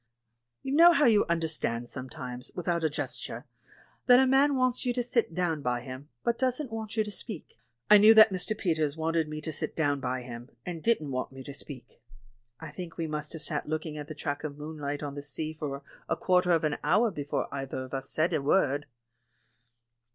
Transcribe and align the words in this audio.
You 0.63 0.73
know 0.73 0.93
how 0.93 1.05
you 1.05 1.25
understand 1.29 1.87
sometimes, 1.87 2.51
without 2.55 2.83
a 2.83 2.89
gesture, 2.89 3.45
that 4.07 4.19
a 4.19 4.25
man 4.25 4.55
wants 4.55 4.83
you 4.83 4.93
to 4.93 5.03
sit 5.03 5.35
down 5.35 5.61
by 5.61 5.81
him, 5.81 6.09
but 6.23 6.39
doesn't 6.39 6.71
want 6.71 6.97
you 6.97 7.03
to 7.03 7.11
speak; 7.11 7.55
I 7.87 7.99
knew 7.99 8.15
that 8.15 8.31
Mr. 8.31 8.57
Peters 8.57 8.97
wanted 8.97 9.27
me 9.29 9.41
to 9.41 9.53
sit 9.53 9.75
down 9.75 9.99
by 9.99 10.23
him, 10.23 10.49
and 10.65 10.81
didn't 10.81 11.11
want 11.11 11.31
me 11.31 11.43
to 11.43 11.53
speak. 11.53 12.01
I 12.59 12.71
think 12.71 12.97
we 12.97 13.05
must 13.05 13.33
have 13.33 13.43
sat 13.43 13.69
looking 13.69 13.95
at 13.95 14.07
the 14.07 14.15
track 14.15 14.43
of 14.43 14.57
moonlight 14.57 15.03
on 15.03 15.13
the 15.13 15.21
sea 15.21 15.53
for 15.53 15.83
a 16.09 16.15
quarter 16.17 16.49
of 16.49 16.63
an 16.63 16.77
hour 16.83 17.11
before 17.11 17.47
either 17.53 17.83
of 17.83 17.93
us 17.93 18.09
said 18.09 18.33
a 18.33 18.41
word. 18.41 18.87